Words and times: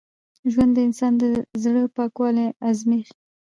ژوند 0.51 0.71
د 0.75 0.79
انسان 0.87 1.13
د 1.21 1.23
زړه 1.63 1.81
پاکوالی 1.95 2.47
ازمېيي. 2.69 3.09